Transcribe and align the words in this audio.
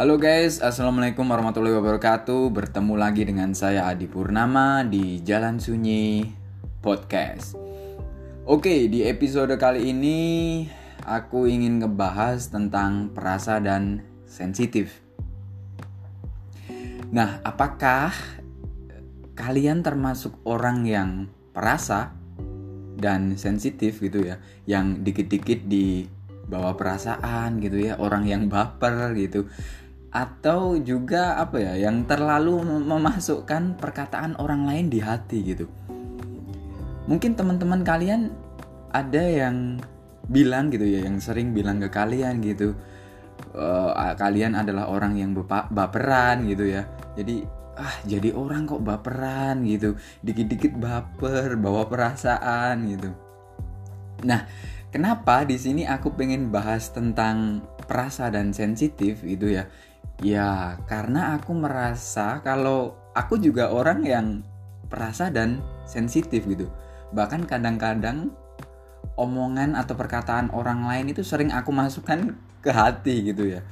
Halo 0.00 0.16
guys, 0.16 0.64
Assalamualaikum 0.64 1.28
warahmatullahi 1.28 1.76
wabarakatuh. 1.76 2.48
Bertemu 2.48 2.96
lagi 2.96 3.20
dengan 3.20 3.52
saya 3.52 3.84
Adi 3.84 4.08
Purnama 4.08 4.80
di 4.80 5.20
Jalan 5.20 5.60
Sunyi 5.60 6.24
Podcast. 6.80 7.52
Oke, 8.48 8.88
di 8.88 9.04
episode 9.04 9.52
kali 9.60 9.92
ini 9.92 10.18
aku 11.04 11.44
ingin 11.44 11.84
ngebahas 11.84 12.48
tentang 12.48 13.12
perasa 13.12 13.60
dan 13.60 14.00
sensitif. 14.24 15.04
Nah, 17.12 17.44
apakah 17.44 18.16
kalian 19.36 19.84
termasuk 19.84 20.32
orang 20.48 20.88
yang 20.88 21.28
perasa 21.52 22.16
dan 22.96 23.36
sensitif 23.36 24.00
gitu 24.00 24.24
ya? 24.24 24.40
Yang 24.64 25.04
dikit-dikit 25.04 25.68
di 25.68 26.08
bawa 26.48 26.72
perasaan 26.72 27.60
gitu 27.60 27.78
ya 27.78 28.00
orang 28.00 28.24
yang 28.26 28.50
baper 28.50 29.12
gitu 29.14 29.46
atau 30.10 30.74
juga 30.82 31.38
apa 31.38 31.62
ya 31.62 31.86
yang 31.86 32.02
terlalu 32.02 32.58
memasukkan 32.82 33.78
perkataan 33.78 34.34
orang 34.42 34.66
lain 34.66 34.86
di 34.90 34.98
hati 34.98 35.38
gitu. 35.54 35.70
Mungkin 37.06 37.38
teman-teman 37.38 37.86
kalian 37.86 38.34
ada 38.90 39.22
yang 39.22 39.78
bilang 40.26 40.70
gitu 40.70 40.86
ya 40.86 41.06
yang 41.06 41.22
sering 41.22 41.54
bilang 41.54 41.78
ke 41.78 41.90
kalian 41.90 42.42
gitu 42.42 42.74
uh, 43.54 44.14
kalian 44.18 44.58
adalah 44.58 44.90
orang 44.90 45.14
yang 45.14 45.30
baperan 45.70 46.42
gitu 46.50 46.66
ya. 46.66 46.90
Jadi 47.14 47.46
ah 47.78 47.96
jadi 48.02 48.34
orang 48.34 48.66
kok 48.66 48.82
baperan 48.82 49.62
gitu. 49.62 49.94
Dikit-dikit 50.26 50.74
baper 50.74 51.54
bawa 51.54 51.86
perasaan 51.86 52.82
gitu. 52.90 53.14
Nah 54.26 54.42
kenapa 54.90 55.46
di 55.46 55.54
sini 55.54 55.86
aku 55.86 56.18
pengen 56.18 56.50
bahas 56.50 56.90
tentang 56.90 57.62
perasa 57.86 58.26
dan 58.30 58.50
sensitif 58.54 59.22
gitu 59.22 59.50
ya 59.50 59.70
Ya, 60.20 60.76
karena 60.84 61.40
aku 61.40 61.56
merasa 61.56 62.44
kalau 62.44 62.92
aku 63.16 63.40
juga 63.40 63.72
orang 63.72 64.04
yang 64.04 64.26
perasa 64.92 65.32
dan 65.32 65.64
sensitif 65.88 66.44
gitu. 66.44 66.68
Bahkan 67.16 67.48
kadang-kadang 67.48 68.28
omongan 69.16 69.72
atau 69.76 69.96
perkataan 69.96 70.52
orang 70.52 70.84
lain 70.84 71.16
itu 71.16 71.24
sering 71.24 71.48
aku 71.52 71.72
masukkan 71.72 72.36
ke 72.60 72.68
hati 72.68 73.32
gitu 73.32 73.48
ya. 73.48 73.64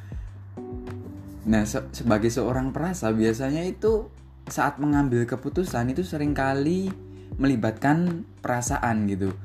Nah, 1.48 1.69
se 1.69 1.84
sebagai 1.92 2.32
seorang 2.32 2.72
perasa 2.72 3.12
biasanya 3.12 3.64
itu 3.69 4.08
saat 4.48 4.80
mengambil 4.80 5.28
keputusan 5.28 5.92
itu 5.92 6.00
sering 6.00 6.32
kali 6.32 6.88
melibatkan 7.36 8.24
perasaan 8.41 9.04
gitu. 9.04 9.36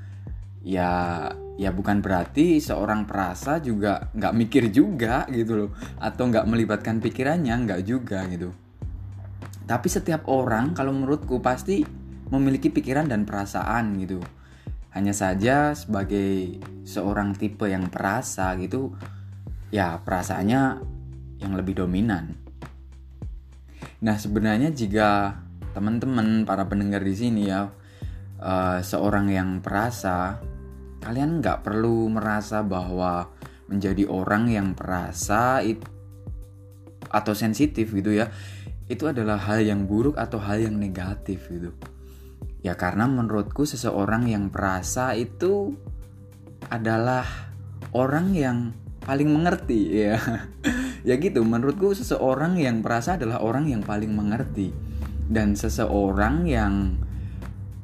Ya, 0.63 1.27
ya 1.53 1.69
bukan 1.69 2.01
berarti 2.01 2.57
seorang 2.57 3.05
perasa 3.05 3.61
juga 3.61 4.09
nggak 4.13 4.33
mikir 4.33 4.63
juga 4.73 5.25
gitu 5.29 5.53
loh. 5.65 5.71
Atau 6.01 6.29
nggak 6.29 6.47
melibatkan 6.49 6.99
pikirannya 6.99 7.53
nggak 7.65 7.81
juga 7.85 8.25
gitu. 8.29 8.53
Tapi 9.63 9.87
setiap 9.87 10.27
orang 10.27 10.75
kalau 10.75 10.91
menurutku 10.91 11.39
pasti 11.39 11.83
memiliki 12.33 12.73
pikiran 12.73 13.07
dan 13.07 13.23
perasaan 13.23 13.95
gitu. 14.01 14.19
Hanya 14.93 15.13
saja 15.13 15.73
sebagai 15.73 16.61
seorang 16.85 17.33
tipe 17.33 17.65
yang 17.65 17.89
perasa 17.89 18.53
gitu 18.61 18.93
ya 19.73 19.97
perasaannya 19.97 20.61
yang 21.41 21.53
lebih 21.57 21.81
dominan. 21.81 22.37
Nah 24.05 24.15
sebenarnya 24.21 24.69
jika 24.69 25.41
teman-teman 25.73 26.45
para 26.45 26.69
pendengar 26.69 27.01
di 27.01 27.15
sini 27.17 27.49
ya 27.49 27.73
uh, 28.37 28.79
seorang 28.85 29.33
yang 29.33 29.49
perasa 29.65 30.37
kalian 31.03 31.43
nggak 31.43 31.67
perlu 31.67 32.07
merasa 32.07 32.63
bahwa 32.63 33.27
menjadi 33.67 34.07
orang 34.07 34.47
yang 34.47 34.71
perasa 34.71 35.59
it, 35.59 35.83
atau 37.11 37.35
sensitif 37.35 37.91
gitu 37.91 38.15
ya. 38.15 38.31
Itu 38.87 39.11
adalah 39.11 39.39
hal 39.51 39.63
yang 39.67 39.83
buruk 39.83 40.15
atau 40.15 40.39
hal 40.39 40.63
yang 40.63 40.79
negatif 40.79 41.51
gitu. 41.51 41.75
Ya 42.63 42.79
karena 42.79 43.03
menurutku 43.11 43.67
seseorang 43.67 44.31
yang 44.31 44.47
perasa 44.47 45.11
itu 45.19 45.75
adalah 46.71 47.27
orang 47.91 48.31
yang 48.31 48.71
paling 49.03 49.27
mengerti 49.27 50.07
ya. 50.07 50.17
Ya 51.03 51.19
gitu 51.19 51.43
menurutku 51.43 51.91
seseorang 51.91 52.55
yang 52.55 52.79
perasa 52.79 53.19
adalah 53.19 53.43
orang 53.43 53.67
yang 53.67 53.83
paling 53.83 54.15
mengerti. 54.15 54.71
Dan 55.27 55.51
seseorang 55.51 56.47
yang 56.47 56.95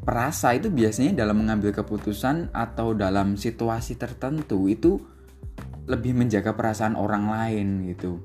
perasa 0.09 0.57
itu 0.57 0.73
biasanya 0.73 1.21
dalam 1.21 1.45
mengambil 1.45 1.69
keputusan 1.69 2.49
atau 2.49 2.97
dalam 2.97 3.37
situasi 3.37 3.93
tertentu 3.93 4.65
itu 4.65 4.97
lebih 5.85 6.17
menjaga 6.17 6.57
perasaan 6.57 6.97
orang 6.97 7.29
lain 7.29 7.85
gitu. 7.93 8.17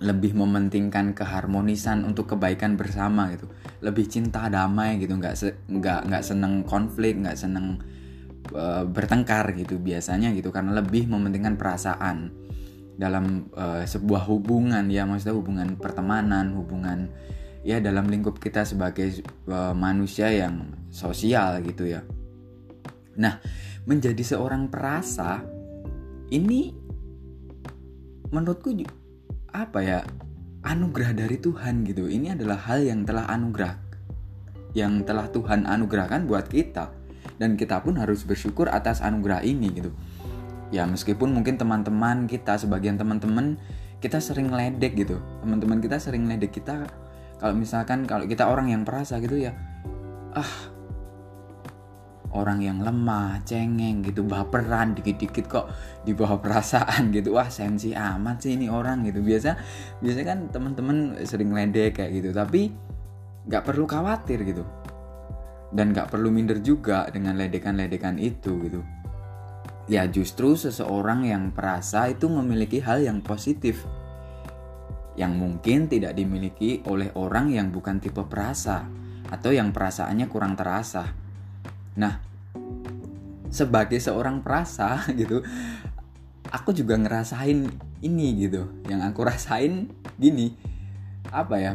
Lebih 0.00 0.32
mementingkan 0.32 1.12
keharmonisan 1.12 2.00
untuk 2.08 2.32
kebaikan 2.32 2.80
bersama 2.80 3.28
gitu. 3.36 3.44
Lebih 3.84 4.08
cinta 4.08 4.48
damai 4.48 4.96
gitu 4.96 5.20
nggak 5.20 5.36
se 5.36 5.52
nggak 5.68 6.08
nggak 6.08 6.24
seneng 6.24 6.64
konflik 6.64 7.20
nggak 7.20 7.36
seneng 7.36 7.76
uh, 8.56 8.88
bertengkar 8.88 9.52
gitu 9.52 9.76
biasanya 9.76 10.32
gitu. 10.32 10.48
Karena 10.48 10.80
lebih 10.80 11.12
mementingkan 11.12 11.60
perasaan 11.60 12.32
dalam 12.96 13.52
uh, 13.52 13.84
sebuah 13.84 14.24
hubungan 14.32 14.88
ya 14.88 15.04
maksudnya 15.04 15.36
hubungan 15.36 15.76
pertemanan 15.76 16.56
hubungan 16.56 17.12
ya 17.66 17.82
dalam 17.82 18.06
lingkup 18.06 18.38
kita 18.38 18.62
sebagai 18.62 19.26
uh, 19.50 19.74
manusia 19.74 20.30
yang 20.30 20.70
sosial 20.94 21.58
gitu 21.66 21.90
ya. 21.90 22.06
Nah, 23.18 23.42
menjadi 23.90 24.22
seorang 24.22 24.70
perasa 24.70 25.42
ini 26.30 26.70
menurutku 28.30 28.70
apa 29.50 29.80
ya? 29.82 30.00
anugerah 30.66 31.14
dari 31.14 31.38
Tuhan 31.38 31.86
gitu. 31.86 32.10
Ini 32.10 32.34
adalah 32.34 32.58
hal 32.58 32.82
yang 32.82 33.06
telah 33.06 33.30
anugerah 33.30 33.78
yang 34.74 35.06
telah 35.06 35.30
Tuhan 35.30 35.64
anugerahkan 35.64 36.26
buat 36.26 36.50
kita 36.50 36.90
dan 37.38 37.54
kita 37.54 37.80
pun 37.80 37.96
harus 37.96 38.26
bersyukur 38.26 38.66
atas 38.66 38.98
anugerah 38.98 39.46
ini 39.46 39.70
gitu. 39.72 39.94
Ya 40.74 40.82
meskipun 40.84 41.30
mungkin 41.30 41.54
teman-teman 41.54 42.26
kita 42.26 42.58
sebagian 42.58 42.98
teman-teman 42.98 43.56
kita 44.02 44.18
sering 44.18 44.50
ledek 44.50 45.06
gitu. 45.06 45.22
Teman-teman 45.40 45.78
kita 45.78 46.02
sering 46.02 46.26
ledek 46.26 46.58
kita 46.58 46.90
kalau 47.36 47.54
misalkan 47.54 48.08
kalau 48.08 48.24
kita 48.24 48.48
orang 48.48 48.72
yang 48.72 48.82
perasa 48.82 49.20
gitu 49.20 49.36
ya 49.36 49.52
ah 50.36 50.76
orang 52.36 52.60
yang 52.60 52.78
lemah, 52.84 53.40
cengeng 53.48 54.04
gitu, 54.04 54.20
baperan 54.20 54.92
dikit-dikit 54.92 55.44
kok 55.48 55.66
di 56.04 56.12
bawah 56.12 56.36
perasaan 56.36 57.08
gitu. 57.08 57.40
Wah, 57.40 57.48
sensi 57.48 57.96
amat 57.96 58.44
sih 58.44 58.60
ini 58.60 58.68
orang 58.68 59.08
gitu. 59.08 59.24
Biasa 59.24 59.56
biasa 60.04 60.20
kan 60.22 60.38
teman-teman 60.52 61.16
sering 61.24 61.50
ledek 61.56 61.96
kayak 61.96 62.12
gitu, 62.12 62.30
tapi 62.36 62.68
nggak 63.48 63.62
perlu 63.64 63.88
khawatir 63.88 64.44
gitu. 64.44 64.62
Dan 65.72 65.96
nggak 65.96 66.12
perlu 66.12 66.28
minder 66.28 66.60
juga 66.60 67.08
dengan 67.08 67.40
ledekan-ledekan 67.40 68.20
itu 68.20 68.52
gitu. 68.68 68.80
Ya 69.86 70.04
justru 70.10 70.58
seseorang 70.58 71.24
yang 71.24 71.54
perasa 71.54 72.10
itu 72.10 72.26
memiliki 72.26 72.82
hal 72.82 73.02
yang 73.06 73.22
positif 73.22 73.86
yang 75.16 75.32
mungkin 75.36 75.88
tidak 75.88 76.12
dimiliki 76.12 76.84
oleh 76.86 77.08
orang 77.16 77.48
yang 77.48 77.72
bukan 77.72 77.98
tipe 77.98 78.20
perasa 78.28 78.84
atau 79.32 79.50
yang 79.50 79.72
perasaannya 79.72 80.28
kurang 80.28 80.54
terasa. 80.54 81.10
Nah, 81.96 82.20
sebagai 83.48 83.96
seorang 83.96 84.44
perasa 84.44 85.00
gitu, 85.20 85.40
aku 86.52 86.70
juga 86.76 87.00
ngerasain 87.00 87.64
ini 88.04 88.28
gitu. 88.46 88.68
Yang 88.86 89.00
aku 89.08 89.20
rasain 89.24 89.88
gini, 90.20 90.52
apa 91.32 91.56
ya? 91.58 91.74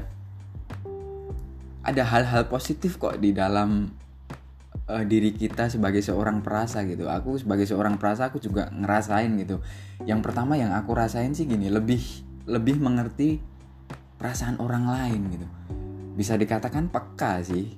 Ada 1.81 2.05
hal-hal 2.05 2.45
positif 2.45 3.01
kok 3.01 3.17
di 3.17 3.33
dalam 3.33 3.89
uh, 4.85 5.01
diri 5.01 5.33
kita 5.33 5.65
sebagai 5.65 6.05
seorang 6.05 6.45
perasa 6.45 6.85
gitu. 6.85 7.09
Aku 7.09 7.41
sebagai 7.41 7.65
seorang 7.65 7.97
perasa 7.97 8.29
aku 8.29 8.37
juga 8.37 8.69
ngerasain 8.69 9.33
gitu. 9.41 9.65
Yang 10.05 10.29
pertama 10.29 10.61
yang 10.61 10.77
aku 10.77 10.93
rasain 10.93 11.33
sih 11.33 11.49
gini, 11.49 11.73
lebih 11.73 12.30
lebih 12.45 12.81
mengerti 12.81 13.41
perasaan 14.17 14.61
orang 14.61 14.85
lain 14.85 15.21
gitu. 15.33 15.47
Bisa 16.13 16.37
dikatakan 16.37 16.93
peka 16.93 17.41
sih. 17.41 17.73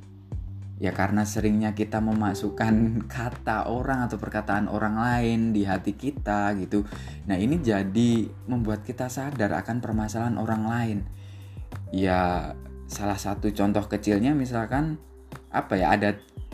Ya 0.81 0.91
karena 0.91 1.23
seringnya 1.23 1.71
kita 1.71 2.03
memasukkan 2.03 2.73
kata 3.15 3.71
orang 3.71 4.09
atau 4.09 4.19
perkataan 4.19 4.67
orang 4.67 4.99
lain 4.99 5.39
di 5.55 5.63
hati 5.63 5.95
kita 5.95 6.51
gitu. 6.59 6.83
Nah, 7.29 7.39
ini 7.39 7.63
jadi 7.63 8.27
membuat 8.49 8.83
kita 8.83 9.07
sadar 9.07 9.55
akan 9.63 9.79
permasalahan 9.79 10.35
orang 10.35 10.63
lain. 10.67 10.99
Ya 11.93 12.51
salah 12.89 13.17
satu 13.17 13.47
contoh 13.55 13.85
kecilnya 13.87 14.35
misalkan 14.35 14.99
apa 15.49 15.77
ya 15.79 15.95
ada 15.95 16.09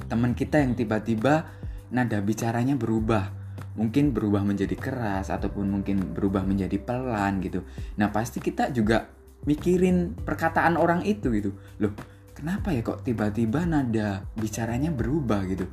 teman 0.07 0.37
kita 0.37 0.61
yang 0.61 0.77
tiba-tiba 0.77 1.47
nada 1.89 2.21
bicaranya 2.21 2.77
berubah 2.77 3.38
mungkin 3.79 4.11
berubah 4.11 4.43
menjadi 4.43 4.75
keras 4.75 5.31
ataupun 5.31 5.71
mungkin 5.71 6.11
berubah 6.11 6.43
menjadi 6.43 6.75
pelan 6.83 7.39
gitu. 7.39 7.63
Nah, 7.95 8.11
pasti 8.11 8.43
kita 8.43 8.75
juga 8.75 9.07
mikirin 9.47 10.19
perkataan 10.19 10.75
orang 10.75 11.07
itu 11.07 11.31
gitu. 11.31 11.55
Loh, 11.79 11.95
kenapa 12.35 12.75
ya 12.75 12.83
kok 12.83 13.07
tiba-tiba 13.07 13.63
nada 13.63 14.27
bicaranya 14.35 14.91
berubah 14.91 15.47
gitu? 15.47 15.63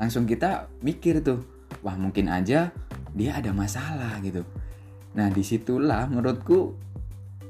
Langsung 0.00 0.24
kita 0.24 0.72
mikir 0.80 1.20
tuh, 1.20 1.44
wah 1.84 1.92
mungkin 2.00 2.32
aja 2.32 2.72
dia 3.12 3.30
ada 3.36 3.52
masalah 3.52 4.16
gitu. 4.24 4.48
Nah, 5.12 5.28
di 5.28 5.44
situlah 5.44 6.08
menurutku 6.08 6.72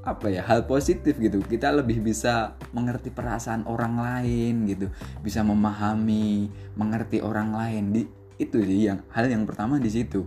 apa 0.02 0.26
ya 0.34 0.42
hal 0.42 0.66
positif 0.66 1.14
gitu 1.22 1.38
kita 1.46 1.70
lebih 1.70 2.02
bisa 2.02 2.58
mengerti 2.74 3.14
perasaan 3.14 3.70
orang 3.70 4.02
lain 4.02 4.66
gitu 4.66 4.90
bisa 5.22 5.46
memahami 5.46 6.50
mengerti 6.74 7.22
orang 7.22 7.54
lain 7.54 7.84
di 7.94 8.02
itu 8.48 8.62
sih 8.62 8.90
yang 8.90 9.04
hal 9.14 9.30
yang 9.30 9.46
pertama 9.46 9.78
di 9.78 9.90
situ. 9.90 10.26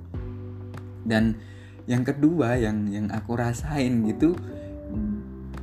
Dan 1.06 1.38
yang 1.86 2.02
kedua 2.02 2.58
yang 2.58 2.90
yang 2.90 3.08
aku 3.14 3.38
rasain 3.38 4.02
gitu 4.10 4.34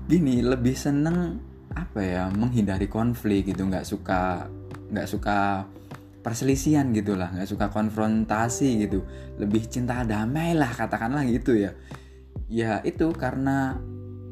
gini 0.06 0.38
lebih 0.38 0.78
seneng 0.78 1.43
apa 1.75 2.00
ya 2.04 2.22
menghindari 2.31 2.87
konflik 2.87 3.50
gitu. 3.50 3.66
Nggak 3.66 3.87
suka 3.88 4.46
nggak 4.93 5.08
suka 5.08 5.66
perselisihan 6.22 6.94
gitulah 6.94 7.32
nggak 7.34 7.50
suka 7.50 7.66
konfrontasi 7.72 8.87
gitu. 8.87 9.02
Lebih 9.40 9.66
cinta 9.66 10.05
damai 10.06 10.55
lah 10.55 10.70
katakanlah 10.70 11.26
gitu 11.26 11.58
ya. 11.58 11.75
Ya 12.52 12.84
itu 12.84 13.10
karena 13.16 13.81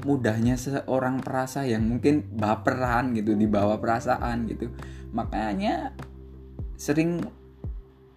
mudahnya 0.05 0.57
seorang 0.57 1.21
perasa 1.21 1.65
yang 1.69 1.85
mungkin 1.85 2.25
baperan 2.33 3.13
gitu 3.17 3.37
dibawa 3.37 3.77
perasaan 3.81 4.49
gitu. 4.49 4.73
Makanya 5.13 5.93
sering 6.81 7.21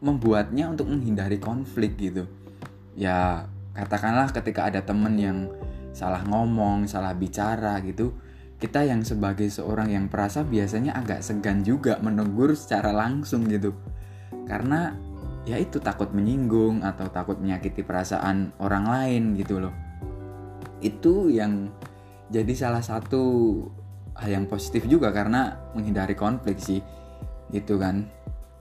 membuatnya 0.03 0.67
untuk 0.67 0.91
menghindari 0.91 1.39
konflik 1.39 1.95
gitu. 1.95 2.27
Ya 2.93 3.47
katakanlah 3.71 4.29
ketika 4.35 4.67
ada 4.67 4.83
temen 4.83 5.15
yang 5.15 5.47
salah 5.95 6.21
ngomong 6.27 6.85
salah 6.85 7.15
bicara 7.15 7.79
gitu 7.81 8.11
kita 8.63 8.85
yang 8.87 9.03
sebagai 9.03 9.51
seorang 9.51 9.91
yang 9.91 10.05
perasa 10.07 10.39
biasanya 10.39 10.95
agak 10.95 11.19
segan 11.19 11.67
juga 11.67 11.99
menegur 11.99 12.55
secara 12.55 12.95
langsung 12.95 13.43
gitu. 13.51 13.75
Karena 14.47 14.95
ya 15.43 15.59
itu 15.59 15.83
takut 15.83 16.15
menyinggung 16.15 16.79
atau 16.79 17.11
takut 17.11 17.35
menyakiti 17.43 17.83
perasaan 17.83 18.55
orang 18.63 18.87
lain 18.87 19.23
gitu 19.35 19.59
loh. 19.59 19.75
Itu 20.79 21.27
yang 21.27 21.75
jadi 22.31 22.55
salah 22.55 22.79
satu 22.79 23.23
hal 24.15 24.31
yang 24.31 24.45
positif 24.47 24.87
juga 24.87 25.11
karena 25.11 25.59
menghindari 25.75 26.15
konflik 26.15 26.55
sih 26.55 26.79
gitu 27.51 27.75
kan 27.75 28.07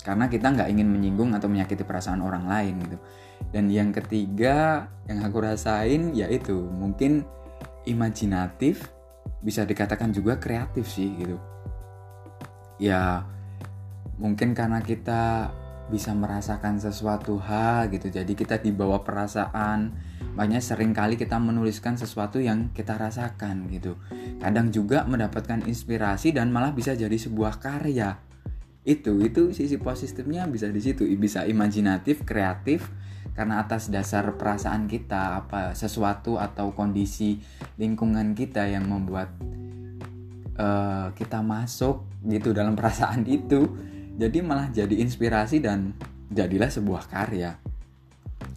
karena 0.03 0.27
kita 0.27 0.51
nggak 0.51 0.69
ingin 0.71 0.89
menyinggung 0.91 1.33
atau 1.35 1.47
menyakiti 1.47 1.87
perasaan 1.87 2.21
orang 2.23 2.47
lain 2.47 2.75
gitu 2.83 2.99
dan 3.51 3.71
yang 3.71 3.91
ketiga 3.91 4.87
yang 5.07 5.23
aku 5.23 5.43
rasain 5.43 6.15
yaitu 6.15 6.55
mungkin 6.55 7.27
imajinatif 7.87 8.91
bisa 9.43 9.67
dikatakan 9.67 10.15
juga 10.15 10.39
kreatif 10.39 10.87
sih 10.87 11.11
gitu 11.19 11.39
ya 12.83 13.27
mungkin 14.19 14.55
karena 14.55 14.83
kita 14.83 15.51
bisa 15.91 16.15
merasakan 16.15 16.79
sesuatu 16.79 17.39
hal 17.43 17.91
gitu 17.91 18.11
jadi 18.11 18.33
kita 18.35 18.63
dibawa 18.63 19.03
perasaan 19.03 19.95
banyak 20.33 20.65
sering 20.65 20.97
kali 20.97 21.21
kita 21.21 21.37
menuliskan 21.37 22.01
sesuatu 22.01 22.41
yang 22.41 22.73
kita 22.73 22.97
rasakan 22.97 23.69
gitu. 23.69 24.01
Kadang 24.41 24.73
juga 24.73 25.05
mendapatkan 25.05 25.69
inspirasi 25.69 26.33
dan 26.33 26.49
malah 26.49 26.73
bisa 26.73 26.97
jadi 26.97 27.13
sebuah 27.13 27.61
karya. 27.61 28.17
Itu 28.83 29.23
itu 29.23 29.55
sisi 29.55 29.79
positifnya 29.79 30.47
bisa 30.51 30.67
di 30.67 30.83
situ, 30.83 31.07
bisa 31.15 31.47
imajinatif, 31.47 32.27
kreatif 32.27 32.91
karena 33.33 33.65
atas 33.65 33.89
dasar 33.89 34.37
perasaan 34.37 34.91
kita 34.91 35.47
apa 35.47 35.73
sesuatu 35.73 36.37
atau 36.37 36.75
kondisi 36.77 37.41
lingkungan 37.81 38.37
kita 38.37 38.69
yang 38.69 38.85
membuat 38.91 39.33
uh, 40.61 41.09
kita 41.17 41.41
masuk 41.41 42.05
gitu 42.27 42.51
dalam 42.51 42.75
perasaan 42.75 43.23
itu. 43.25 43.71
Jadi 44.13 44.45
malah 44.45 44.69
jadi 44.69 44.93
inspirasi 45.01 45.65
dan 45.65 45.97
jadilah 46.29 46.69
sebuah 46.69 47.09
karya. 47.09 47.57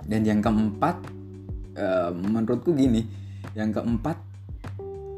Dan 0.05 0.27
yang 0.27 0.43
keempat 0.43 1.15
Eh, 1.75 2.11
menurutku 2.15 2.71
gini 2.71 3.03
yang 3.51 3.75
keempat 3.75 4.15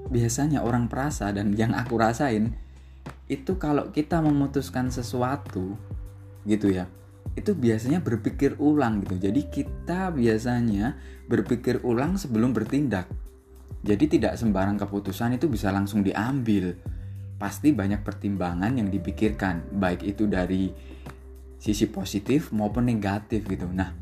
biasanya 0.10 0.65
orang 0.65 0.89
perasa 0.89 1.30
dan 1.30 1.53
yang 1.53 1.77
aku 1.77 2.01
rasain 2.01 2.57
itu 3.27 3.59
kalau 3.59 3.91
kita 3.91 4.24
memutuskan 4.24 4.88
sesuatu 4.88 5.75
gitu 6.47 6.71
ya 6.71 6.88
itu 7.38 7.53
biasanya 7.53 8.01
berpikir 8.01 8.57
ulang 8.57 9.06
gitu. 9.06 9.29
Jadi 9.29 9.45
kita 9.45 10.09
biasanya 10.09 10.97
berpikir 11.29 11.85
ulang 11.85 12.18
sebelum 12.18 12.50
bertindak. 12.50 13.06
Jadi 13.85 14.18
tidak 14.18 14.41
sembarang 14.41 14.81
keputusan 14.81 15.38
itu 15.38 15.45
bisa 15.45 15.69
langsung 15.69 16.01
diambil. 16.01 16.74
Pasti 17.38 17.69
banyak 17.69 18.01
pertimbangan 18.01 18.81
yang 18.81 18.89
dipikirkan 18.89 19.69
baik 19.77 20.01
itu 20.01 20.25
dari 20.25 20.74
sisi 21.62 21.85
positif 21.85 22.50
maupun 22.50 22.89
negatif 22.89 23.45
gitu. 23.45 23.69
Nah 23.69 23.94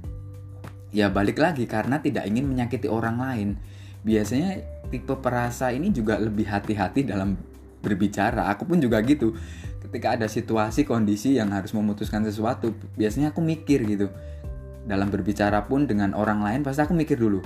ya 0.96 1.12
balik 1.12 1.44
lagi 1.44 1.68
karena 1.68 2.00
tidak 2.00 2.24
ingin 2.32 2.48
menyakiti 2.48 2.88
orang 2.88 3.20
lain. 3.20 3.50
Biasanya 4.08 4.64
tipe 4.88 5.12
perasa 5.20 5.76
ini 5.76 5.92
juga 5.92 6.16
lebih 6.16 6.48
hati-hati 6.48 7.04
dalam 7.04 7.36
berbicara. 7.86 8.50
Aku 8.50 8.66
pun 8.66 8.82
juga 8.82 8.98
gitu. 9.06 9.38
Ketika 9.86 10.18
ada 10.18 10.26
situasi 10.26 10.82
kondisi 10.82 11.38
yang 11.38 11.54
harus 11.54 11.70
memutuskan 11.78 12.26
sesuatu, 12.26 12.74
biasanya 12.98 13.30
aku 13.30 13.46
mikir 13.46 13.86
gitu. 13.86 14.10
Dalam 14.90 15.14
berbicara 15.14 15.70
pun 15.70 15.86
dengan 15.86 16.18
orang 16.18 16.42
lain 16.42 16.66
pasti 16.66 16.82
aku 16.82 16.98
mikir 16.98 17.22
dulu. 17.22 17.46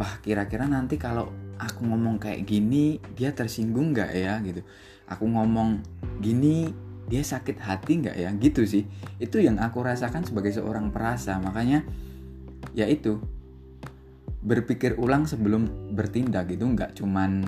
Wah, 0.00 0.16
kira-kira 0.24 0.64
nanti 0.64 0.96
kalau 0.96 1.28
aku 1.60 1.84
ngomong 1.84 2.16
kayak 2.16 2.48
gini, 2.48 2.96
dia 3.12 3.36
tersinggung 3.36 3.92
nggak 3.92 4.10
ya 4.16 4.40
gitu. 4.40 4.64
Aku 5.04 5.28
ngomong 5.28 5.84
gini, 6.24 6.72
dia 7.04 7.20
sakit 7.20 7.60
hati 7.60 8.00
nggak 8.00 8.16
ya 8.16 8.30
gitu 8.40 8.64
sih 8.64 8.88
itu 9.20 9.36
yang 9.40 9.60
aku 9.60 9.84
rasakan 9.84 10.24
sebagai 10.24 10.56
seorang 10.56 10.88
perasa 10.88 11.36
makanya 11.36 11.84
yaitu 12.72 13.20
berpikir 14.44 14.96
ulang 15.00 15.28
sebelum 15.28 15.92
bertindak 15.92 16.52
itu 16.52 16.64
nggak 16.64 16.96
cuman 16.96 17.44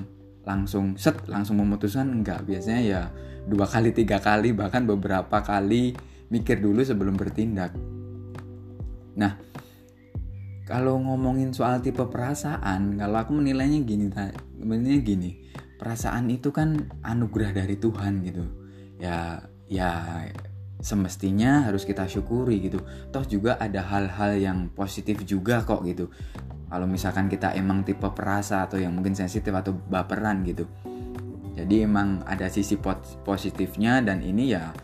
langsung 0.47 0.95
set 0.95 1.27
langsung 1.27 1.59
memutuskan 1.59 2.23
nggak 2.23 2.47
biasanya 2.47 2.81
ya 2.81 3.03
dua 3.45 3.67
kali 3.75 3.91
tiga 3.91 4.23
kali 4.23 4.55
bahkan 4.55 4.87
beberapa 4.87 5.43
kali 5.43 5.93
mikir 6.31 6.63
dulu 6.63 6.83
sebelum 6.83 7.19
bertindak. 7.19 7.75
Nah 9.19 9.37
kalau 10.67 10.99
ngomongin 10.99 11.55
soal 11.55 11.83
tipe 11.83 12.03
perasaan 12.07 12.99
kalau 12.99 13.23
aku 13.23 13.39
menilainya 13.39 13.83
gini 13.87 14.11
menilainya 14.59 15.03
gini 15.03 15.31
perasaan 15.79 16.27
itu 16.31 16.51
kan 16.51 16.91
anugerah 17.03 17.53
dari 17.55 17.77
Tuhan 17.79 18.23
gitu. 18.23 18.47
Ya 19.03 19.43
ya 19.67 20.23
semestinya 20.81 21.65
harus 21.67 21.89
kita 21.89 22.05
syukuri 22.05 22.61
gitu. 22.69 22.81
Toh 23.11 23.25
juga 23.25 23.57
ada 23.57 23.81
hal-hal 23.81 24.37
yang 24.37 24.59
positif 24.73 25.25
juga 25.25 25.65
kok 25.65 25.83
gitu. 25.89 26.13
Kalau 26.67 26.87
misalkan 26.87 27.31
kita 27.31 27.55
emang 27.55 27.87
tipe 27.87 28.07
perasa 28.11 28.67
atau 28.67 28.77
yang 28.77 28.93
mungkin 28.93 29.15
sensitif 29.15 29.55
atau 29.55 29.73
baperan 29.73 30.43
gitu. 30.45 30.67
Jadi 31.57 31.89
emang 31.89 32.21
ada 32.29 32.53
sisi 32.53 32.77
positifnya 33.25 34.05
dan 34.05 34.21
ini 34.21 34.53
ya 34.53 34.75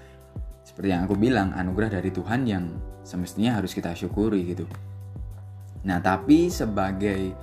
seperti 0.65 0.89
yang 0.89 1.05
aku 1.05 1.21
bilang 1.21 1.53
anugerah 1.53 2.01
dari 2.01 2.09
Tuhan 2.09 2.49
yang 2.49 2.65
semestinya 3.05 3.61
harus 3.61 3.77
kita 3.77 3.93
syukuri 3.93 4.57
gitu. 4.57 4.65
Nah 5.85 6.01
tapi 6.01 6.49
sebagai 6.49 7.35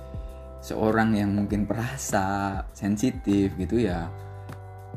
seorang 0.60 1.14
yang 1.14 1.30
mungkin 1.32 1.64
perasa 1.64 2.58
sensitif 2.74 3.54
gitu 3.56 3.80
ya 3.80 4.10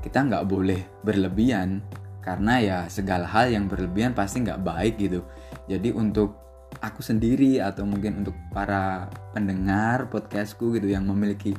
kita 0.04 0.20
nggak 0.28 0.44
boleh 0.44 0.82
berlebihan 1.06 1.80
karena 2.24 2.54
ya 2.64 2.78
segala 2.88 3.28
hal 3.28 3.52
yang 3.52 3.68
berlebihan 3.68 4.16
pasti 4.16 4.42
nggak 4.42 4.64
baik 4.64 4.96
gitu. 4.98 5.28
Jadi 5.68 5.92
untuk 5.92 6.40
aku 6.82 7.06
sendiri 7.06 7.62
atau 7.62 7.86
mungkin 7.86 8.26
untuk 8.26 8.34
para 8.50 9.12
pendengar 9.36 10.10
podcastku 10.10 10.74
gitu 10.74 10.90
yang 10.90 11.06
memiliki 11.06 11.54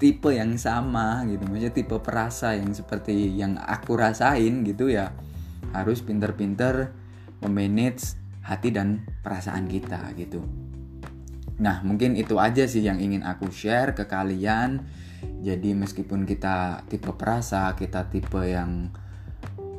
tipe 0.00 0.30
yang 0.32 0.58
sama 0.58 1.22
gitu 1.28 1.46
maksudnya 1.46 1.72
tipe 1.72 1.96
perasa 2.02 2.56
yang 2.58 2.74
seperti 2.74 3.30
yang 3.30 3.54
aku 3.56 3.94
rasain 3.94 4.66
gitu 4.66 4.90
ya 4.90 5.14
harus 5.70 6.02
pinter-pinter 6.02 6.90
memanage 7.42 8.18
hati 8.44 8.72
dan 8.72 9.04
perasaan 9.24 9.64
kita 9.66 10.12
gitu. 10.18 10.44
Nah 11.58 11.80
mungkin 11.86 12.18
itu 12.18 12.36
aja 12.38 12.66
sih 12.66 12.84
yang 12.84 13.00
ingin 13.00 13.24
aku 13.24 13.48
share 13.48 13.94
ke 13.96 14.04
kalian. 14.04 14.84
Jadi 15.44 15.72
meskipun 15.72 16.28
kita 16.28 16.84
tipe 16.88 17.12
perasa 17.16 17.72
kita 17.76 18.08
tipe 18.12 18.40
yang 18.44 18.92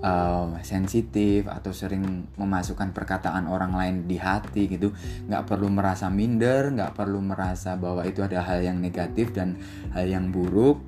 uh, 0.02 0.56
sensitif 0.66 1.48
atau 1.48 1.72
sering 1.72 2.32
memasukkan 2.36 2.92
perkataan 2.92 3.48
orang 3.48 3.76
lain 3.76 3.96
di 4.10 4.18
hati 4.20 4.68
gitu 4.68 4.92
nggak 5.30 5.46
perlu 5.48 5.72
merasa 5.72 6.12
minder 6.12 6.74
nggak 6.74 6.98
perlu 6.98 7.22
merasa 7.22 7.80
bahwa 7.80 8.04
itu 8.04 8.24
ada 8.26 8.44
hal 8.44 8.64
yang 8.66 8.82
negatif 8.82 9.32
dan 9.32 9.60
hal 9.94 10.08
yang 10.08 10.34
buruk 10.34 10.82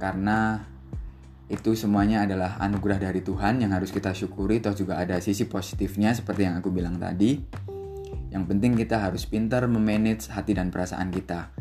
karena 0.00 0.64
itu 1.44 1.76
semuanya 1.76 2.24
adalah 2.24 2.56
anugerah 2.56 2.96
dari 2.96 3.20
Tuhan 3.20 3.60
yang 3.60 3.76
harus 3.76 3.92
kita 3.92 4.16
syukuri 4.16 4.64
toh 4.64 4.72
juga 4.72 4.96
ada 4.96 5.20
sisi 5.20 5.44
positifnya 5.44 6.16
seperti 6.16 6.48
yang 6.48 6.56
aku 6.56 6.72
bilang 6.72 6.96
tadi. 6.96 7.36
Yang 8.32 8.44
penting 8.50 8.72
kita 8.74 8.98
harus 8.98 9.28
pintar 9.28 9.68
memanage 9.68 10.32
hati 10.32 10.56
dan 10.56 10.72
perasaan 10.72 11.12
kita. 11.12 11.52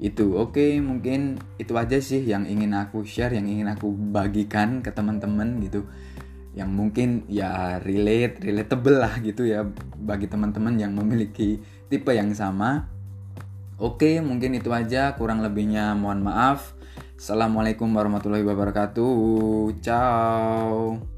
Itu 0.00 0.40
oke 0.40 0.56
okay, 0.56 0.72
mungkin 0.80 1.36
itu 1.60 1.76
aja 1.76 2.00
sih 2.00 2.24
yang 2.24 2.48
ingin 2.48 2.72
aku 2.72 3.04
share 3.04 3.36
yang 3.36 3.44
ingin 3.44 3.68
aku 3.68 3.92
bagikan 3.92 4.80
ke 4.80 4.90
teman-teman 4.96 5.60
gitu 5.60 5.84
yang 6.58 6.74
mungkin 6.74 7.22
ya 7.30 7.78
relate 7.78 8.42
relatable 8.42 8.98
lah 8.98 9.22
gitu 9.22 9.46
ya 9.46 9.62
bagi 9.94 10.26
teman-teman 10.26 10.74
yang 10.74 10.90
memiliki 10.90 11.62
tipe 11.86 12.10
yang 12.10 12.34
sama. 12.34 12.90
Oke 13.78 14.18
mungkin 14.18 14.58
itu 14.58 14.74
aja. 14.74 15.14
Kurang 15.14 15.38
lebihnya 15.38 15.94
mohon 15.94 16.26
maaf. 16.26 16.74
Assalamualaikum 17.14 17.86
warahmatullahi 17.94 18.42
wabarakatuh. 18.42 19.70
Ciao. 19.78 21.17